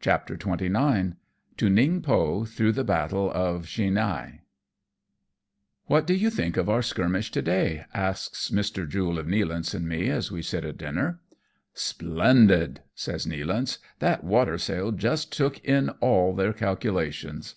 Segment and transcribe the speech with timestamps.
[0.00, 1.16] CHAPTEE XXIX.
[1.56, 4.42] TO NINGPO THROUGH THE BATTLE OF CHINHAE.
[5.86, 8.86] "What did you think of our skirmish to day?" asks Mr.
[8.86, 11.20] Jule of Nealance and me, as we sit at dinner."
[11.88, 17.54] Splendid," says Nealance," that water sail just took in all their calculations.